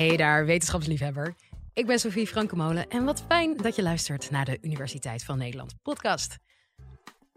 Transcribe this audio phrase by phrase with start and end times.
[0.00, 1.34] Hey daar, wetenschapsliefhebber.
[1.74, 5.74] Ik ben Sophie Frankemolen en wat fijn dat je luistert naar de Universiteit van Nederland
[5.82, 6.38] podcast.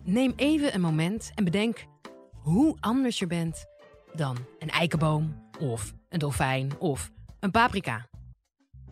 [0.03, 1.85] Neem even een moment en bedenk
[2.31, 3.65] hoe anders je bent
[4.13, 8.07] dan een eikenboom of een dolfijn of een paprika.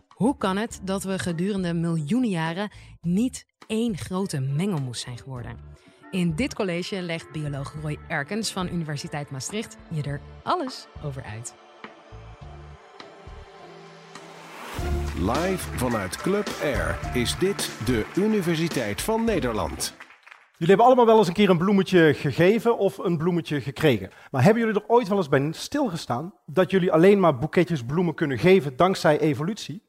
[0.08, 2.70] Hoe kan het dat we gedurende miljoenen jaren
[3.00, 5.56] niet één grote mengelmoes zijn geworden?
[6.10, 11.54] In dit college legt bioloog Roy Erkens van Universiteit Maastricht je er alles over uit.
[15.18, 19.94] Live vanuit Club Air is dit de Universiteit van Nederland.
[20.52, 24.10] Jullie hebben allemaal wel eens een keer een bloemetje gegeven of een bloemetje gekregen.
[24.30, 28.14] Maar hebben jullie er ooit wel eens bij stilgestaan dat jullie alleen maar boeketjes bloemen
[28.14, 29.82] kunnen geven dankzij evolutie?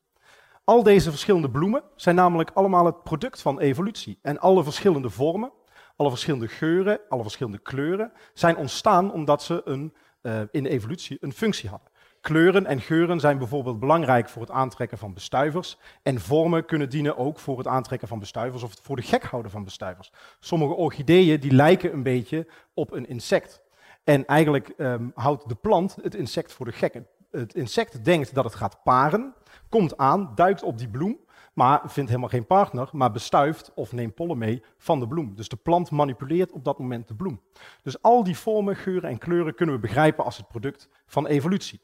[0.63, 4.19] Al deze verschillende bloemen zijn namelijk allemaal het product van evolutie.
[4.21, 5.51] En alle verschillende vormen,
[5.95, 11.33] alle verschillende geuren, alle verschillende kleuren zijn ontstaan omdat ze een, uh, in evolutie een
[11.33, 11.91] functie hadden.
[12.23, 15.77] Kleuren en geuren zijn bijvoorbeeld belangrijk voor het aantrekken van bestuivers.
[16.03, 19.51] En vormen kunnen dienen ook voor het aantrekken van bestuivers of voor de gek houden
[19.51, 20.11] van bestuivers.
[20.39, 23.61] Sommige orchideeën die lijken een beetje op een insect.
[24.03, 27.01] En eigenlijk um, houdt de plant het insect voor de gek.
[27.31, 29.33] Het insect denkt dat het gaat paren,
[29.69, 31.19] komt aan, duikt op die bloem,
[31.53, 35.35] maar vindt helemaal geen partner, maar bestuift of neemt pollen mee van de bloem.
[35.35, 37.41] Dus de plant manipuleert op dat moment de bloem.
[37.81, 41.79] Dus al die vormen, geuren en kleuren kunnen we begrijpen als het product van evolutie.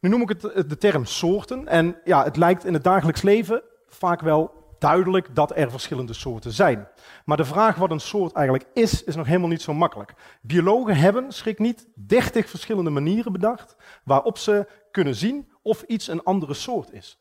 [0.00, 1.66] Nu noem ik het de term soorten.
[1.66, 6.52] En ja, het lijkt in het dagelijks leven vaak wel duidelijk dat er verschillende soorten
[6.52, 6.88] zijn.
[7.24, 10.14] Maar de vraag wat een soort eigenlijk is, is nog helemaal niet zo makkelijk.
[10.42, 16.22] Biologen hebben, schrik niet, 30 verschillende manieren bedacht waarop ze kunnen zien of iets een
[16.22, 17.18] andere soort is.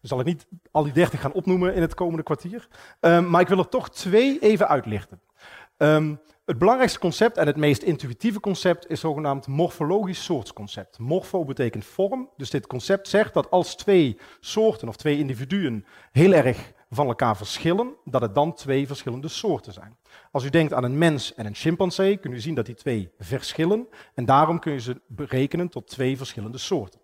[0.00, 2.68] Dus zal ik niet al die 30 gaan opnoemen in het komende kwartier.
[3.00, 5.20] Um, maar ik wil er toch twee even uitlichten.
[5.76, 10.98] Um, het belangrijkste concept en het meest intuïtieve concept is zogenaamd morfologisch soortsconcept.
[10.98, 16.32] Morfo betekent vorm, dus dit concept zegt dat als twee soorten of twee individuen heel
[16.32, 19.96] erg van elkaar verschillen, dat het dan twee verschillende soorten zijn.
[20.30, 23.10] Als u denkt aan een mens en een chimpansee, kun u zien dat die twee
[23.18, 27.00] verschillen en daarom kun je ze berekenen tot twee verschillende soorten.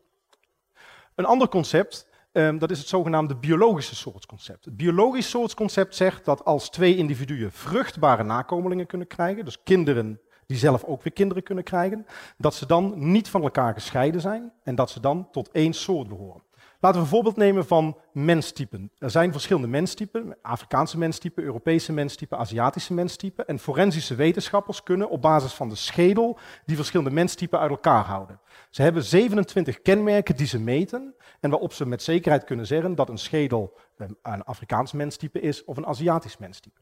[1.15, 4.65] Een ander concept Um, dat is het zogenaamde biologische soortconcept.
[4.65, 10.59] Het biologisch soortconcept zegt dat als twee individuen vruchtbare nakomelingen kunnen krijgen, dus kinderen die
[10.59, 14.75] zelf ook weer kinderen kunnen krijgen, dat ze dan niet van elkaar gescheiden zijn en
[14.75, 16.43] dat ze dan tot één soort behoren.
[16.83, 18.91] Laten we een voorbeeld nemen van menstypen.
[18.99, 23.47] Er zijn verschillende menstypen, Afrikaanse menstypen, Europese menstypen, Aziatische menstypen.
[23.47, 28.41] En forensische wetenschappers kunnen op basis van de schedel die verschillende menstypen uit elkaar houden.
[28.71, 33.09] Ze hebben 27 kenmerken die ze meten en waarop ze met zekerheid kunnen zeggen dat
[33.09, 33.77] een schedel
[34.23, 36.81] een Afrikaans menstype is of een Aziatisch menstype.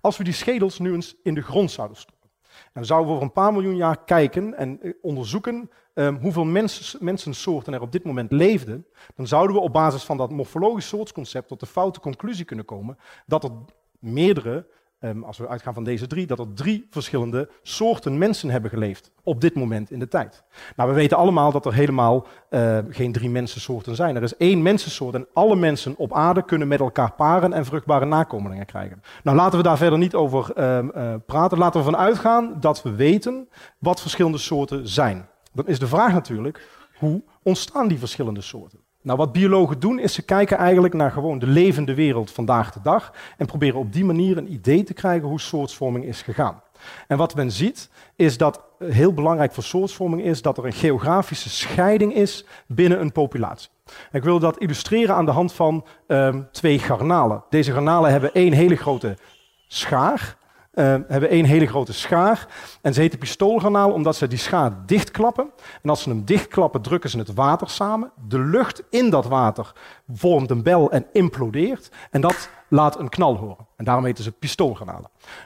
[0.00, 2.15] Als we die schedels nu eens in de grond zouden stoppen,
[2.72, 7.72] we zouden over een paar miljoen jaar kijken en eh, onderzoeken um, hoeveel mens, mensensoorten
[7.72, 11.60] er op dit moment leefden, dan zouden we op basis van dat morfologisch soortconcept tot
[11.60, 13.50] de foute conclusie kunnen komen dat er
[13.98, 14.66] meerdere
[15.00, 19.10] um, als we uitgaan van deze drie, dat er drie verschillende soorten mensen hebben geleefd
[19.22, 20.44] op dit moment in de tijd.
[20.76, 24.16] Nou, we weten allemaal dat er helemaal uh, geen drie mensensoorten zijn.
[24.16, 28.04] Er is één mensensoort en alle mensen op aarde kunnen met elkaar paren en vruchtbare
[28.04, 29.02] nakomelingen krijgen.
[29.22, 31.58] Nou, laten we daar verder niet over uh, uh, praten.
[31.58, 33.48] Laten we ervan uitgaan dat we weten
[33.78, 35.28] wat verschillende soorten zijn.
[35.52, 36.68] Dan is de vraag natuurlijk,
[36.98, 38.85] hoe ontstaan die verschillende soorten?
[39.06, 42.80] Nou, wat biologen doen is ze kijken eigenlijk naar gewoon de levende wereld vandaag de
[42.82, 46.62] dag en proberen op die manier een idee te krijgen hoe soortvorming is gegaan.
[47.06, 51.50] En wat men ziet is dat heel belangrijk voor soortvorming is dat er een geografische
[51.50, 53.68] scheiding is binnen een populatie.
[54.12, 57.44] ik wil dat illustreren aan de hand van um, twee garnalen.
[57.50, 59.16] Deze garnalen hebben één hele grote
[59.66, 60.36] schaar
[60.76, 62.46] uh, hebben één hele grote schaar.
[62.82, 65.50] En ze heten pistoolgarnaal omdat ze die schaar dichtklappen.
[65.82, 68.10] En als ze hem dichtklappen, drukken ze het water samen.
[68.28, 69.72] De lucht in dat water
[70.12, 71.90] vormt een bel en implodeert.
[72.10, 73.66] En dat laat een knal horen.
[73.76, 74.34] En daarom heten ze.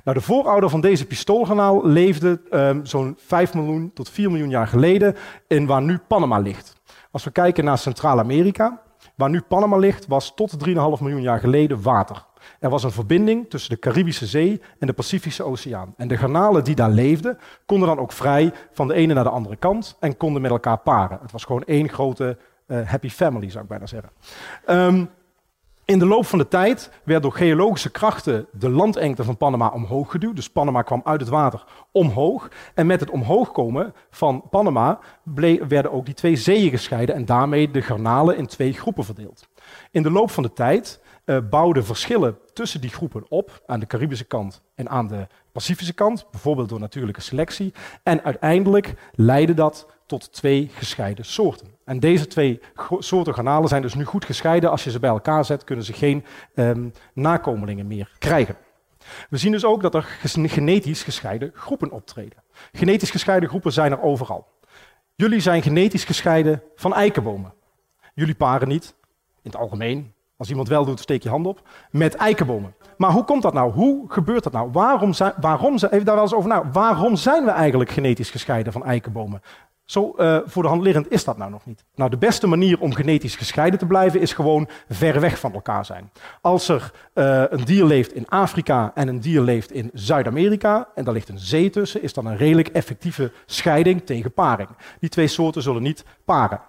[0.04, 4.66] Nou, de voorouder van deze pistoolgarnaal leefde um, zo'n 5 miljoen tot 4 miljoen jaar
[4.66, 5.16] geleden
[5.48, 6.72] in waar nu Panama ligt.
[7.10, 8.82] Als we kijken naar Centraal-Amerika,
[9.14, 12.28] waar nu Panama ligt, was tot 3,5 miljoen jaar geleden water.
[12.60, 15.94] Er was een verbinding tussen de Caribische Zee en de Pacifische Oceaan.
[15.96, 19.30] En de garnalen die daar leefden, konden dan ook vrij van de ene naar de
[19.30, 21.18] andere kant en konden met elkaar paren.
[21.22, 24.10] Het was gewoon één grote uh, happy family, zou ik bijna zeggen.
[24.68, 25.10] Um,
[25.90, 30.10] in de loop van de tijd werd door geologische krachten de landengte van Panama omhoog
[30.10, 30.36] geduwd.
[30.36, 32.48] Dus Panama kwam uit het water omhoog.
[32.74, 34.98] En met het omhoog komen van Panama
[35.68, 39.48] werden ook die twee zeeën gescheiden en daarmee de garnalen in twee groepen verdeeld.
[39.90, 43.86] In de loop van de tijd uh, bouwden verschillen tussen die groepen op, aan de
[43.86, 47.72] Caribische kant en aan de Pacifische kant, bijvoorbeeld door natuurlijke selectie.
[48.02, 51.68] En uiteindelijk leidde dat tot twee gescheiden soorten.
[51.84, 52.60] En deze twee
[52.98, 54.70] soorten garnalen zijn dus nu goed gescheiden.
[54.70, 56.24] Als je ze bij elkaar zet, kunnen ze geen
[56.54, 58.56] ehm, nakomelingen meer krijgen.
[59.30, 60.02] We zien dus ook dat er
[60.32, 62.42] genetisch gescheiden groepen optreden.
[62.72, 64.48] Genetisch gescheiden groepen zijn er overal.
[65.14, 67.52] Jullie zijn genetisch gescheiden van eikenbomen.
[68.14, 68.94] Jullie paren niet,
[69.42, 72.74] in het algemeen, als iemand wel doet, steek je hand op, met eikenbomen.
[72.96, 73.72] Maar hoe komt dat nou?
[73.72, 74.70] Hoe gebeurt dat nou?
[74.72, 76.70] Waarom zijn, waarom, even daar wel eens over na.
[76.72, 79.42] Waarom zijn we eigenlijk genetisch gescheiden van eikenbomen?
[79.90, 81.84] Zo uh, voor de hand liggend is dat nou nog niet.
[81.94, 85.84] Nou, de beste manier om genetisch gescheiden te blijven is gewoon ver weg van elkaar
[85.84, 86.10] zijn.
[86.40, 91.04] Als er uh, een dier leeft in Afrika en een dier leeft in Zuid-Amerika en
[91.04, 94.68] daar ligt een zee tussen, is dat een redelijk effectieve scheiding tegen paring.
[95.00, 96.60] Die twee soorten zullen niet paren.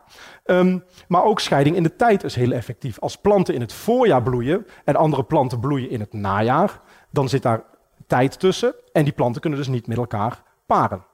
[0.46, 3.00] Um, maar ook scheiding in de tijd is heel effectief.
[3.00, 7.42] Als planten in het voorjaar bloeien en andere planten bloeien in het najaar, dan zit
[7.42, 7.64] daar
[8.08, 11.10] tijd tussen en die planten kunnen dus niet met elkaar paren.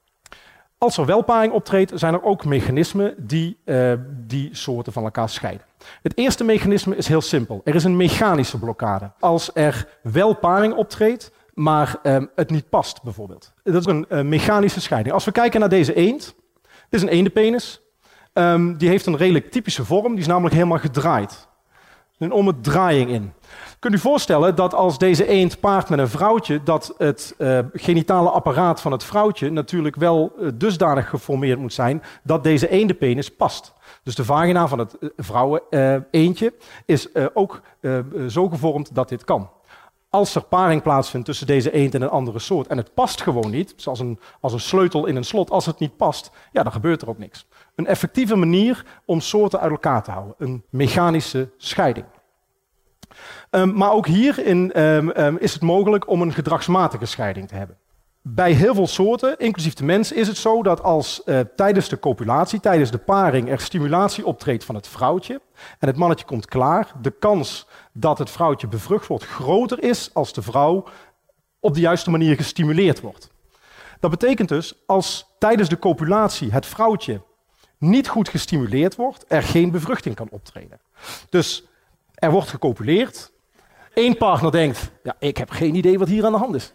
[0.79, 5.29] Als er wel paring optreedt, zijn er ook mechanismen die uh, die soorten van elkaar
[5.29, 5.65] scheiden.
[6.01, 7.61] Het eerste mechanisme is heel simpel.
[7.63, 9.11] Er is een mechanische blokkade.
[9.19, 13.53] Als er wel paring optreedt, maar uh, het niet past, bijvoorbeeld.
[13.63, 15.13] Dat is een uh, mechanische scheiding.
[15.13, 17.81] Als we kijken naar deze eend, dit is een eendenpenis.
[18.33, 21.47] Um, die heeft een redelijk typische vorm, die is namelijk helemaal gedraaid.
[22.17, 23.33] Een omdraaiing in.
[23.79, 28.29] Kunt u voorstellen dat als deze eend paart met een vrouwtje, dat het uh, genitale
[28.29, 33.73] apparaat van het vrouwtje natuurlijk wel uh, dusdanig geformeerd moet zijn dat deze eendenpenis past.
[34.03, 36.53] Dus de vagina van het uh, vrouwen-eendje
[36.85, 37.61] is ook
[38.27, 39.49] zo gevormd dat dit kan.
[40.09, 43.51] Als er paring plaatsvindt tussen deze eend en een andere soort en het past gewoon
[43.51, 46.71] niet, zoals een, als een sleutel in een slot, als het niet past, ja, dan
[46.71, 47.47] gebeurt er ook niks.
[47.75, 52.05] Een effectieve manier om soorten uit elkaar te houden, een mechanische scheiding.
[53.51, 57.77] Um, maar ook hierin um, um, is het mogelijk om een gedragsmatige scheiding te hebben.
[58.29, 61.99] Bij heel veel soorten, inclusief de mens, is het zo dat als uh, tijdens de
[61.99, 65.41] copulatie, tijdens de paring, er stimulatie optreedt van het vrouwtje
[65.79, 70.33] en het mannetje komt klaar, de kans dat het vrouwtje bevrucht wordt groter is als
[70.33, 70.85] de vrouw
[71.59, 73.29] op de juiste manier gestimuleerd wordt.
[73.99, 77.21] Dat betekent dus, als tijdens de copulatie het vrouwtje
[77.77, 80.79] niet goed gestimuleerd wordt, er geen bevruchting kan optreden.
[81.29, 81.63] Dus
[82.13, 83.31] er wordt gecopuleerd.
[83.93, 86.73] Eén partner denkt, ja, ik heb geen idee wat hier aan de hand is.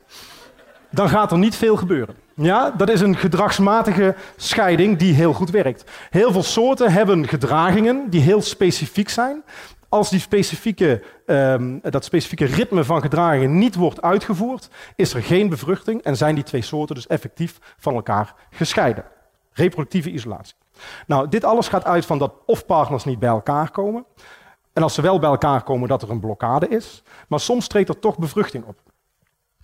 [0.93, 2.17] Dan gaat er niet veel gebeuren.
[2.35, 5.91] Ja, dat is een gedragsmatige scheiding die heel goed werkt.
[6.11, 9.43] Heel veel soorten hebben gedragingen die heel specifiek zijn.
[9.89, 15.49] Als die specifieke, um, dat specifieke ritme van gedragingen niet wordt uitgevoerd, is er geen
[15.49, 19.05] bevruchting en zijn die twee soorten dus effectief van elkaar gescheiden.
[19.53, 20.55] Reproductieve isolatie.
[21.07, 24.05] Nou, dit alles gaat uit van dat of partners niet bij elkaar komen,
[24.73, 27.03] en als ze wel bij elkaar komen, dat er een blokkade is.
[27.29, 28.79] Maar soms treedt er toch bevruchting op.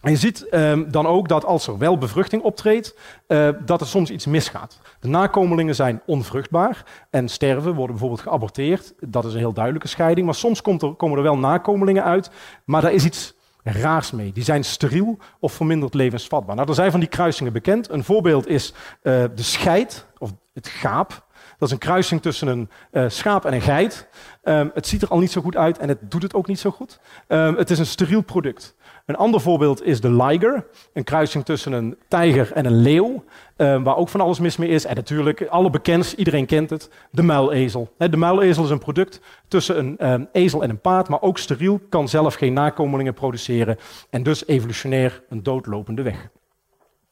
[0.03, 2.97] Je ziet um, dan ook dat als er wel bevruchting optreedt,
[3.29, 4.79] uh, dat er soms iets misgaat.
[5.01, 8.95] De nakomelingen zijn onvruchtbaar en sterven, worden bijvoorbeeld geaborteerd.
[9.01, 10.27] Dat is een heel duidelijke scheiding.
[10.27, 12.31] Maar soms komt komen er wel nakomelingen uit,
[12.65, 14.33] maar daar is iets raars mee.
[14.33, 16.57] Die zijn steriel of verminderd levensvatbaar.
[16.57, 17.91] Nou, er zijn van die kruisingen bekend.
[17.91, 21.27] Een voorbeeld is uh, de scheid, of het gaap.
[21.59, 24.09] Dat is een kruising tussen een uh, schaap en een geit.
[24.45, 26.59] Um, het ziet er al niet zo goed uit en het doet het ook niet
[26.59, 27.01] zo goed.
[27.29, 28.75] Um, het is een steriel product.
[29.09, 33.25] Een ander voorbeeld is de liger, een kruising tussen een tijger en een leeuw,
[33.57, 34.85] um, waar ook van alles mis mee is.
[34.85, 37.95] En natuurlijk, alle bekend, iedereen kent het, de muilezel.
[37.97, 41.81] De muilezel is een product tussen een um, ezel en een paard, maar ook steriel,
[41.89, 43.77] kan zelf geen nakomelingen produceren
[44.11, 46.29] en dus evolutionair een doodlopende weg.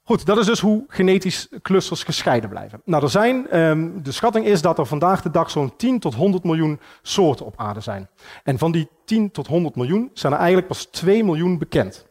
[0.08, 2.80] Goed, dat is dus hoe genetisch clusters gescheiden blijven.
[2.84, 6.14] Nou, er zijn, um, de schatting is dat er vandaag de dag zo'n 10 tot
[6.14, 8.08] 100 miljoen soorten op aarde zijn.
[8.44, 12.06] En van die 10 tot 100 miljoen zijn er eigenlijk pas 2 miljoen bekend.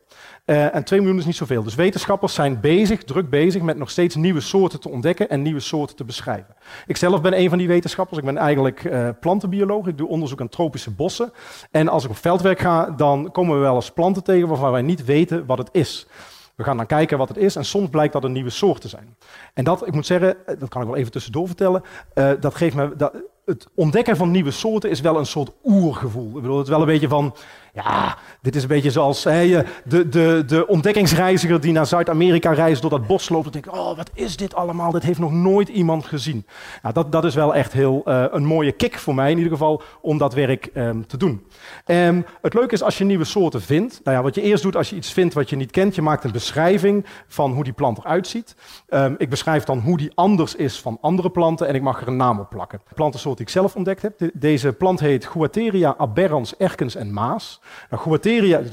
[0.46, 1.64] Uh, en 2 miljoen is niet zoveel.
[1.64, 5.60] Dus wetenschappers zijn bezig, druk bezig met nog steeds nieuwe soorten te ontdekken en nieuwe
[5.60, 6.56] soorten te beschrijven.
[6.88, 8.20] Ik zelf ben een van die wetenschappers.
[8.20, 9.88] Ik ben eigenlijk uh, plantenbioloog.
[9.88, 11.32] Ik doe onderzoek aan tropische bossen.
[11.72, 14.82] En als ik op veldwerk ga, dan komen we wel eens planten tegen waarvan wij
[14.82, 16.08] niet weten wat het is.
[16.56, 18.88] We gaan dan kijken wat het is en soms blijkt dat een nieuwe soort te
[18.88, 19.18] zijn.
[19.54, 21.84] En dat, ik moet zeggen, eh, dat kan ik wel even tussendoor vertellen,
[22.14, 23.14] uh, dat geeft me, dat,
[23.46, 26.28] het ontdekken van nieuwe soorten is wel een soort oergevoel.
[26.28, 27.36] Ik bedoel, het is wel een beetje van,
[27.76, 32.90] ja, dit is een beetje zoals de, de, de ontdekkingsreiziger die naar Zuid-Amerika reist door
[32.90, 34.92] dat bos loopt en denkt, oh, wat is dit allemaal?
[34.92, 36.46] Dit heeft nog nooit iemand gezien.
[36.82, 39.52] Nou, dat, dat is wel echt heel uh, een mooie kick voor mij in ieder
[39.52, 41.48] geval om dat werk um, te doen.
[41.86, 44.76] Um, het leuke is als je nieuwe soorten vindt, nou ja, wat je eerst doet
[44.76, 47.74] als je iets vindt wat je niet kent, je maakt een beschrijving van hoe die
[47.74, 48.56] plant eruit ziet.
[48.90, 52.08] Um, ik beschrijf dan hoe die anders is van andere planten en ik mag er
[52.08, 52.82] een naam op plakken.
[52.94, 54.18] Plantensoort die ik zelf ontdekt heb.
[54.18, 57.62] De, deze plant heet Guateria aberrans erkens en maas.
[57.90, 58.20] Nou,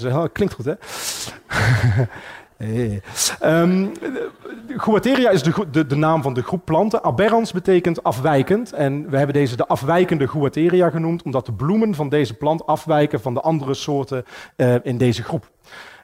[0.01, 0.75] dat klinkt goed hè?
[3.41, 3.87] Ehm,
[4.77, 7.05] Guateria is de, de, de, naam van de groep planten.
[7.05, 8.73] Aberrans betekent afwijkend.
[8.73, 13.21] En we hebben deze de afwijkende Guateria genoemd, omdat de bloemen van deze plant afwijken
[13.21, 14.25] van de andere soorten
[14.57, 15.51] uh, in deze groep.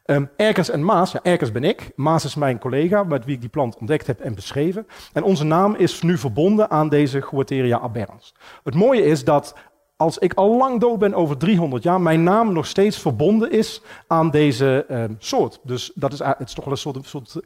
[0.04, 1.90] Um, Erkens en Maas, ja, Erkens ben ik.
[1.96, 4.86] Maas is mijn collega met wie ik die plant ontdekt heb en beschreven.
[5.12, 8.34] En onze naam is nu verbonden aan deze Guateria aberrans.
[8.64, 9.54] Het mooie is dat
[9.98, 13.82] als ik al lang dood ben, over 300 jaar, mijn naam nog steeds verbonden is
[14.06, 15.60] aan deze um, soort.
[15.62, 17.40] Dus dat is, het is toch wel een soort, soort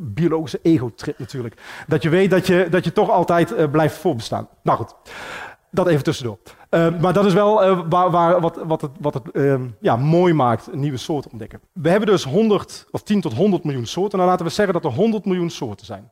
[0.00, 1.60] biologische ego-trip natuurlijk.
[1.86, 4.48] Dat je weet dat je, dat je toch altijd uh, blijft voorbestaan.
[4.62, 4.94] Nou goed,
[5.70, 6.38] dat even tussendoor.
[6.70, 10.32] Uh, maar dat is wel uh, waar, wat, wat het, wat het uh, ja, mooi
[10.32, 11.60] maakt, een nieuwe soort ontdekken.
[11.72, 14.18] We hebben dus 100 of 10 tot 100 miljoen soorten.
[14.18, 16.11] Nou laten we zeggen dat er 100 miljoen soorten zijn.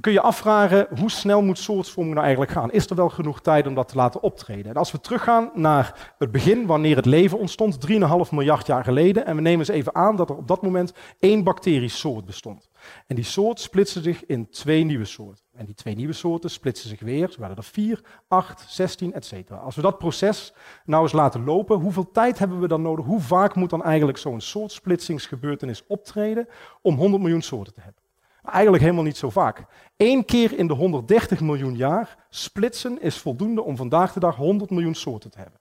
[0.00, 2.72] Dan kun je afvragen, hoe snel moet soortvorming nou eigenlijk gaan?
[2.72, 4.70] Is er wel genoeg tijd om dat te laten optreden?
[4.70, 7.96] En als we teruggaan naar het begin, wanneer het leven ontstond, 3,5
[8.30, 11.44] miljard jaar geleden, en we nemen eens even aan dat er op dat moment één
[11.44, 12.70] bacteriesoort bestond.
[13.06, 15.44] En die soort splitste zich in twee nieuwe soorten.
[15.52, 17.30] En die twee nieuwe soorten splitsen zich weer.
[17.30, 19.50] Ze waren er 4, 8, 16, etc.
[19.50, 20.52] Als we dat proces
[20.84, 23.04] nou eens laten lopen, hoeveel tijd hebben we dan nodig?
[23.04, 26.48] Hoe vaak moet dan eigenlijk zo'n soortsplitsingsgebeurtenis optreden
[26.82, 28.08] om 100 miljoen soorten te hebben?
[28.44, 29.64] Eigenlijk helemaal niet zo vaak.
[29.96, 34.70] Eén keer in de 130 miljoen jaar splitsen is voldoende om vandaag de dag 100
[34.70, 35.60] miljoen soorten te hebben.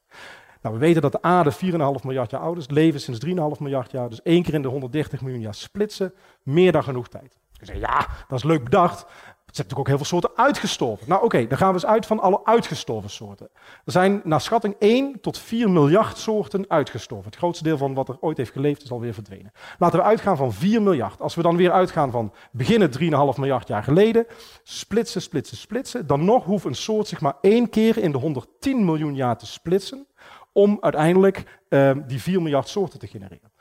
[0.62, 3.92] Nou, we weten dat de aarde 4,5 miljard jaar oud is, leven sinds 3,5 miljard
[3.92, 4.10] jaar.
[4.10, 7.38] Dus één keer in de 130 miljoen jaar splitsen, meer dan genoeg tijd.
[7.52, 9.06] Je zegt, ja, dat is leuk bedacht.
[9.50, 11.08] Er zijn natuurlijk ook heel veel soorten uitgestorven.
[11.08, 13.50] Nou oké, dan gaan we eens uit van alle uitgestorven soorten.
[13.86, 17.26] Er zijn naar schatting 1 tot 4 miljard soorten uitgestorven.
[17.26, 19.52] Het grootste deel van wat er ooit heeft geleefd is alweer verdwenen.
[19.78, 21.22] Laten we uitgaan van 4 miljard.
[21.22, 24.26] Als we dan weer uitgaan van beginnen 3,5 miljard jaar geleden,
[24.64, 28.86] splitsen, splitsen, splitsen, dan nog hoeft een soort zich maar één keer in de 110
[28.86, 30.08] miljoen jaar te splitsen
[30.52, 33.59] om uiteindelijk uh, die 4 miljard soorten te genereren.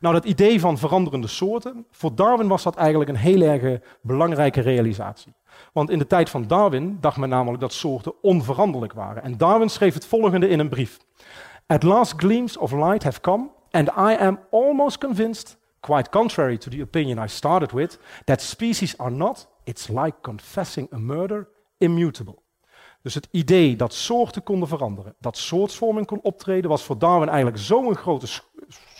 [0.00, 4.60] Nou, dat idee van veranderende soorten, voor Darwin was dat eigenlijk een heel erg belangrijke
[4.60, 5.32] realisatie.
[5.72, 9.22] Want in de tijd van Darwin dacht men namelijk dat soorten onveranderlijk waren.
[9.22, 10.98] En Darwin schreef het volgende in een brief.
[11.66, 16.70] At last gleams of light have come, and I am almost convinced, quite contrary to
[16.70, 21.48] the opinion I started with, that species are not, it's like confessing a murder,
[21.78, 22.38] immutable.
[23.02, 27.58] Dus het idee dat soorten konden veranderen, dat soortvorming kon optreden, was voor Darwin eigenlijk
[27.58, 28.26] zo'n grote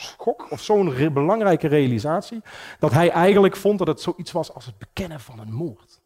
[0.02, 2.42] schok of zo'n belangrijke realisatie,
[2.78, 6.00] dat hij eigenlijk vond dat het zoiets was als het bekennen van een moord.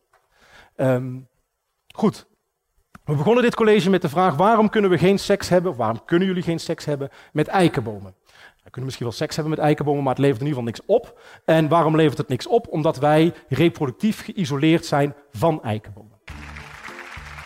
[0.77, 1.29] Um,
[1.95, 2.27] goed.
[3.05, 6.29] We begonnen dit college met de vraag: waarom kunnen we geen seks hebben, waarom kunnen
[6.29, 8.15] jullie geen seks hebben met eikenbomen?
[8.65, 11.05] We kunnen misschien wel seks hebben met eikenbomen, maar het levert in ieder geval niks
[11.05, 11.21] op.
[11.45, 12.69] En waarom levert het niks op?
[12.69, 16.16] Omdat wij reproductief geïsoleerd zijn van eikenbomen.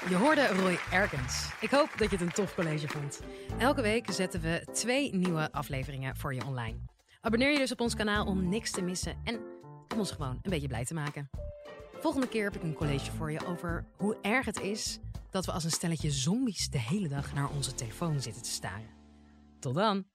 [0.08, 1.50] Je hoorde Roy Erkens.
[1.60, 3.20] Ik hoop dat je het een tof college vond.
[3.58, 6.78] Elke week zetten we twee nieuwe afleveringen voor je online.
[7.20, 9.40] Abonneer je dus op ons kanaal om niks te missen en
[9.92, 11.30] om ons gewoon een beetje blij te maken.
[11.92, 14.98] Volgende keer heb ik een college voor je over hoe erg het is
[15.30, 18.90] dat we als een stelletje zombies de hele dag naar onze telefoon zitten te staren.
[19.58, 20.09] Tot dan!